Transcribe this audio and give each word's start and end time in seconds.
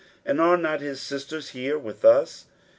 and 0.25 0.41
are 0.41 0.57
not 0.57 0.81
his 0.81 0.99
sisters 0.99 1.49
here 1.49 1.77
with 1.77 2.03
us? 2.03 2.45